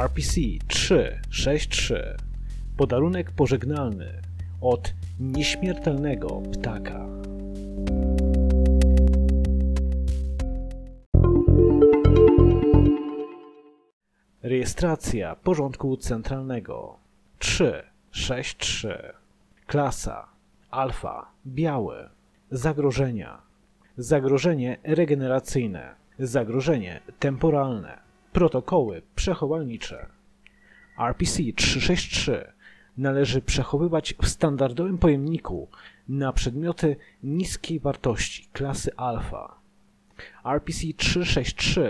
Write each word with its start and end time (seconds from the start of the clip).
RPC 0.00 0.40
363 0.68 2.16
Podarunek 2.76 3.30
pożegnalny 3.30 4.22
od 4.60 4.94
nieśmiertelnego 5.20 6.28
ptaka. 6.52 7.06
Rejestracja 14.42 15.36
porządku 15.36 15.96
centralnego. 15.96 16.98
363 17.38 19.12
Klasa. 19.66 20.28
Alfa. 20.70 21.30
Biały 21.46 22.08
Zagrożenia. 22.50 23.42
Zagrożenie 23.96 24.78
regeneracyjne. 24.84 25.94
Zagrożenie 26.18 27.00
temporalne 27.18 28.09
Protokoły 28.32 29.02
przechowalnicze 29.14 30.06
RPC-363 30.98 32.44
należy 32.98 33.42
przechowywać 33.42 34.14
w 34.22 34.28
standardowym 34.28 34.98
pojemniku 34.98 35.68
na 36.08 36.32
przedmioty 36.32 36.96
niskiej 37.22 37.80
wartości 37.80 38.48
klasy 38.52 38.96
alfa. 38.96 39.54
RPC-363 40.44 41.82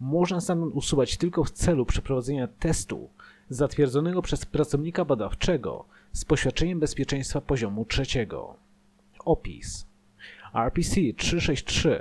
można 0.00 0.40
stamtąd 0.40 0.74
usuwać 0.74 1.16
tylko 1.16 1.44
w 1.44 1.50
celu 1.50 1.86
przeprowadzenia 1.86 2.48
testu 2.48 3.10
zatwierdzonego 3.48 4.22
przez 4.22 4.46
pracownika 4.46 5.04
badawczego 5.04 5.84
z 6.12 6.24
poświadczeniem 6.24 6.80
bezpieczeństwa 6.80 7.40
poziomu 7.40 7.84
trzeciego. 7.84 8.56
Opis 9.24 9.86
RPC-363 10.54 12.00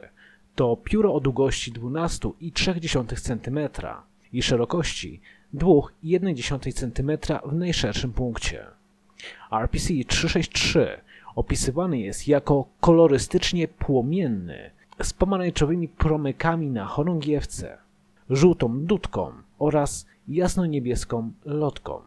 to 0.56 0.78
pióro 0.84 1.14
o 1.14 1.20
długości 1.20 1.74
12,3 1.74 3.16
cm 3.18 3.70
i 4.34 4.44
szerokości 4.44 5.22
2,1 5.54 6.74
cm 6.74 7.38
w 7.46 7.54
najszerszym 7.54 8.14
punkcie. 8.14 8.66
RPC-363 9.52 10.88
opisywany 11.36 12.00
jest 12.00 12.28
jako 12.28 12.66
kolorystycznie 12.80 13.68
płomienny 13.68 14.72
z 15.02 15.14
pomarańczowymi 15.14 15.88
promykami 15.88 16.70
na 16.70 16.86
chorągiewce, 16.86 17.78
żółtą 18.30 18.86
dudką 18.86 19.32
oraz 19.60 20.06
jasno-niebieską 20.28 21.32
lotką. 21.46 22.02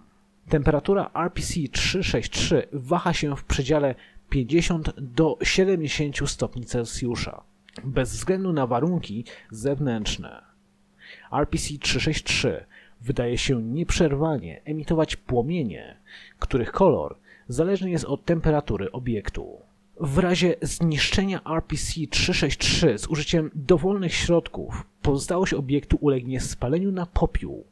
Temperatura 0.48 1.10
RPC-363 1.14 2.62
waha 2.72 3.12
się 3.12 3.36
w 3.36 3.44
przedziale 3.44 3.94
50 4.28 5.00
do 5.00 5.38
70 5.42 6.30
stopni 6.30 6.64
Celsjusza, 6.64 7.42
bez 7.84 8.12
względu 8.12 8.52
na 8.52 8.66
warunki 8.66 9.24
zewnętrzne. 9.50 10.42
RPC-363 11.32 12.48
wydaje 13.00 13.38
się 13.38 13.62
nieprzerwanie 13.62 14.62
emitować 14.64 15.16
płomienie, 15.16 15.96
których 16.38 16.72
kolor 16.72 17.16
zależny 17.48 17.90
jest 17.90 18.04
od 18.04 18.24
temperatury 18.24 18.92
obiektu. 18.92 19.60
W 20.00 20.18
razie 20.18 20.54
zniszczenia 20.62 21.38
RPC-363 21.38 22.98
z 22.98 23.06
użyciem 23.06 23.50
dowolnych 23.54 24.14
środków, 24.14 24.86
pozostałość 25.02 25.54
obiektu 25.54 25.98
ulegnie 26.00 26.40
spaleniu 26.40 26.92
na 26.92 27.06
popiół 27.06 27.66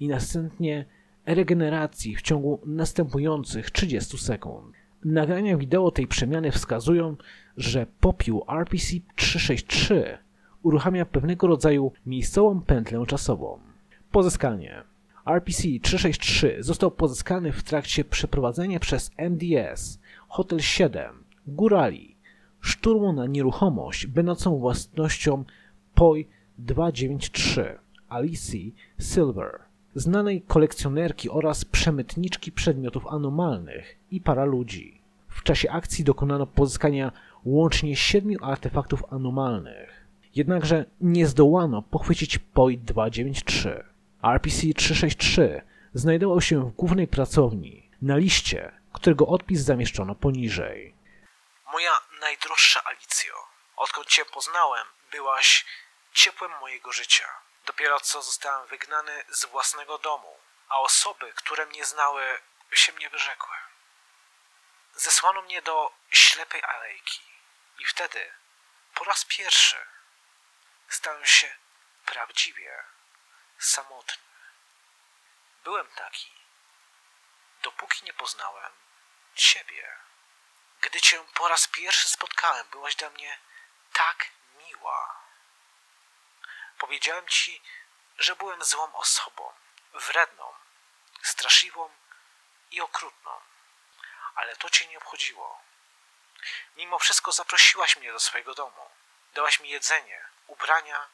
i 0.00 0.08
następnie 0.08 0.84
regeneracji 1.26 2.16
w 2.16 2.22
ciągu 2.22 2.60
następujących 2.66 3.70
30 3.70 4.18
sekund. 4.18 4.79
Nagrania 5.04 5.56
wideo 5.56 5.90
tej 5.90 6.06
przemiany 6.06 6.52
wskazują, 6.52 7.16
że 7.56 7.86
popiół 8.00 8.44
RPC-363 8.48 10.18
uruchamia 10.62 11.04
pewnego 11.04 11.46
rodzaju 11.46 11.92
miejscową 12.06 12.60
pętlę 12.60 13.06
czasową. 13.06 13.58
Pozyskanie 14.10 14.82
RPC-363 15.26 16.48
został 16.58 16.90
pozyskany 16.90 17.52
w 17.52 17.62
trakcie 17.62 18.04
przeprowadzenia 18.04 18.80
przez 18.80 19.10
MDS 19.16 20.00
Hotel 20.28 20.60
7 20.60 21.24
Górali 21.46 22.16
szturmu 22.60 23.12
na 23.12 23.26
nieruchomość 23.26 24.06
będącą 24.06 24.58
własnością 24.58 25.44
POI 25.94 26.28
293 26.58 27.78
Alicji 28.08 28.74
Silver, 29.00 29.69
znanej 29.94 30.42
kolekcjonerki 30.42 31.30
oraz 31.30 31.64
przemytniczki 31.64 32.52
przedmiotów 32.52 33.06
anomalnych 33.06 33.96
i 34.10 34.20
para 34.20 34.44
ludzi. 34.44 35.00
W 35.28 35.42
czasie 35.42 35.70
akcji 35.70 36.04
dokonano 36.04 36.46
pozyskania 36.46 37.12
łącznie 37.44 37.96
siedmiu 37.96 38.38
artefaktów 38.44 39.12
anomalnych. 39.12 40.06
Jednakże 40.34 40.84
nie 41.00 41.26
zdołano 41.26 41.82
pochwycić 41.82 42.38
POI 42.38 42.78
293. 42.78 43.84
RPC-363 44.22 45.60
znajdował 45.94 46.40
się 46.40 46.70
w 46.70 46.74
głównej 46.74 47.08
pracowni, 47.08 47.90
na 48.02 48.16
liście, 48.16 48.72
którego 48.92 49.26
odpis 49.26 49.60
zamieszczono 49.60 50.14
poniżej. 50.14 50.94
Moja 51.72 51.90
najdroższa 52.20 52.80
Alicjo, 52.84 53.34
odkąd 53.76 54.06
Cię 54.06 54.22
poznałem, 54.34 54.84
byłaś 55.12 55.64
ciepłem 56.12 56.58
mojego 56.58 56.92
życia. 56.92 57.40
Dopiero 57.64 58.00
co 58.00 58.22
zostałem 58.22 58.66
wygnany 58.66 59.24
z 59.28 59.44
własnego 59.44 59.98
domu, 59.98 60.40
a 60.68 60.78
osoby, 60.78 61.32
które 61.32 61.66
mnie 61.66 61.84
znały, 61.84 62.40
się 62.72 62.92
mnie 62.92 63.10
wyrzekły. 63.10 63.56
Zesłano 64.94 65.42
mnie 65.42 65.62
do 65.62 65.92
ślepej 66.10 66.64
alejki 66.64 67.20
i 67.78 67.86
wtedy, 67.86 68.32
po 68.94 69.04
raz 69.04 69.24
pierwszy, 69.24 69.86
stałem 70.88 71.26
się 71.26 71.56
prawdziwie 72.06 72.84
samotny. 73.58 74.22
Byłem 75.64 75.86
taki, 75.86 76.32
dopóki 77.62 78.04
nie 78.04 78.12
poznałem 78.12 78.72
Ciebie. 79.34 79.96
Gdy 80.80 81.00
Cię 81.00 81.24
po 81.34 81.48
raz 81.48 81.68
pierwszy 81.68 82.08
spotkałem, 82.08 82.68
byłaś 82.68 82.96
dla 82.96 83.10
mnie 83.10 83.38
tak 83.92 84.26
miła. 84.58 85.20
Powiedziałem 86.90 87.28
Ci, 87.28 87.62
że 88.18 88.36
byłem 88.36 88.64
złą 88.64 88.94
osobą, 88.94 89.52
wredną, 89.92 90.54
straszliwą 91.22 91.90
i 92.70 92.80
okrutną, 92.80 93.40
ale 94.34 94.56
to 94.56 94.70
Cię 94.70 94.86
nie 94.86 94.98
obchodziło. 94.98 95.62
Mimo 96.76 96.98
wszystko 96.98 97.32
zaprosiłaś 97.32 97.96
mnie 97.96 98.12
do 98.12 98.20
swojego 98.20 98.54
domu. 98.54 98.90
Dałaś 99.34 99.60
mi 99.60 99.68
jedzenie, 99.68 100.24
ubrania 100.46 101.08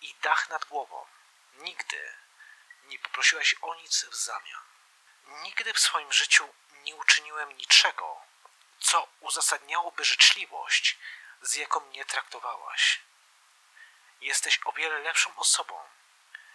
i 0.00 0.14
dach 0.14 0.48
nad 0.48 0.64
głową. 0.64 1.06
Nigdy 1.54 2.14
nie 2.84 2.98
poprosiłaś 2.98 3.54
o 3.62 3.74
nic 3.74 4.04
w 4.04 4.14
zamian. 4.14 4.62
Nigdy 5.26 5.72
w 5.74 5.80
swoim 5.80 6.12
życiu 6.12 6.54
nie 6.72 6.96
uczyniłem 6.96 7.56
niczego, 7.56 8.20
co 8.80 9.08
uzasadniałoby 9.20 10.04
życzliwość, 10.04 10.98
z 11.42 11.54
jaką 11.54 11.80
mnie 11.80 12.04
traktowałaś. 12.04 13.07
Jesteś 14.20 14.60
o 14.64 14.72
wiele 14.72 14.98
lepszą 14.98 15.36
osobą, 15.36 15.88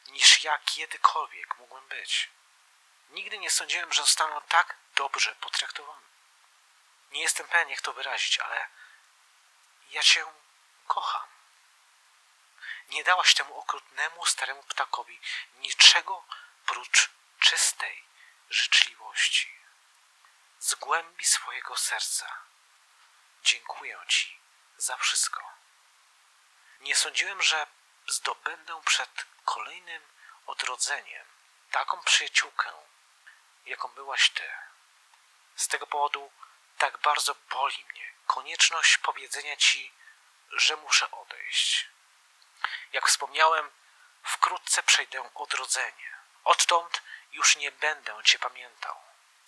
niż 0.07 0.44
ja 0.44 0.57
kiedykolwiek 0.57 1.57
mógłbym 1.57 1.88
być. 1.88 2.29
Nigdy 3.09 3.38
nie 3.38 3.51
sądziłem, 3.51 3.94
że 3.94 4.01
zostanę 4.01 4.41
tak 4.50 4.75
dobrze 4.96 5.35
potraktowany. 5.35 6.07
Nie 7.12 7.22
jestem 7.22 7.47
pewien, 7.47 7.69
jak 7.69 7.81
to 7.81 7.94
wyrazić, 7.94 8.40
ale 8.40 8.68
ja 9.91 10.03
cię 10.03 10.25
kocham. 10.88 11.28
Nie 12.90 13.03
dałaś 13.03 13.34
temu 13.34 13.57
okrutnemu 13.57 14.25
staremu 14.25 14.63
ptakowi 14.63 15.19
niczego 15.56 16.23
prócz 16.66 17.09
czystej 17.40 18.03
życzliwości. 18.50 19.59
Z 20.59 20.75
głębi 20.75 21.25
swojego 21.25 21.78
serca 21.78 22.35
dziękuję 23.44 24.00
Ci 24.07 24.40
za 24.78 24.97
wszystko. 24.97 25.62
Nie 26.84 26.96
sądziłem, 26.96 27.42
że 27.42 27.68
zdobędę 28.08 28.82
przed 28.85 29.26
kolejnym 29.46 30.02
odrodzeniem 30.46 31.26
taką 31.72 32.03
przyjaciółkę, 32.03 32.72
jaką 33.66 33.88
byłaś 33.88 34.30
Ty. 34.30 34.52
Z 35.56 35.68
tego 35.68 35.88
powodu 35.88 36.32
tak 36.78 36.97
bardzo 36.97 37.35
boli 37.35 37.85
mnie 37.85 38.14
konieczność 38.28 38.97
powiedzenia 38.97 39.56
Ci, 39.56 39.91
że 40.52 40.76
muszę 40.76 41.12
odejść. 41.12 41.90
Jak 42.94 43.08
wspomniałem, 43.08 43.72
wkrótce 44.24 44.84
przejdę 44.84 45.29
odrodzenie. 45.36 46.14
Odtąd 46.44 47.02
już 47.32 47.56
nie 47.56 47.72
będę 47.72 48.24
Cię 48.24 48.40
pamiętał. 48.40 48.96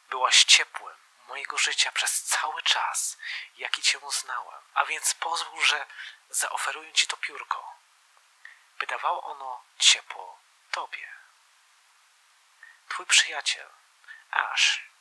Byłaś 0.10 0.44
ciepłem 0.44 0.98
mojego 1.28 1.58
życia 1.58 1.92
przez 1.92 2.24
cały 2.24 2.62
czas, 2.62 3.18
jaki 3.58 3.82
Cię 3.82 4.00
znałem. 4.12 4.62
A 4.74 4.86
więc 4.86 5.14
pozwól, 5.14 5.64
że 5.64 5.86
zaoferuję 6.30 6.94
Ci 6.94 7.08
to 7.08 7.18
piórko, 7.18 7.76
by 8.80 8.88
dawało 8.88 9.24
ono 9.24 9.64
ciepło 9.80 10.40
Tobie. 10.72 11.08
Twój 12.90 13.06
przyjaciel, 13.06 13.70
Ash. 14.32 14.95